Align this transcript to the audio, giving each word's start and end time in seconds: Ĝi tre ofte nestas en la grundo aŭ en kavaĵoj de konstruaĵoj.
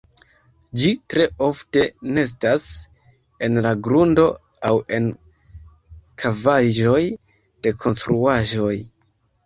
Ĝi 0.83 0.93
tre 1.13 1.27
ofte 1.47 1.83
nestas 2.15 2.65
en 3.49 3.61
la 3.67 3.75
grundo 3.89 4.27
aŭ 4.73 4.75
en 4.99 5.09
kavaĵoj 6.25 7.01
de 7.69 7.79
konstruaĵoj. 7.87 8.77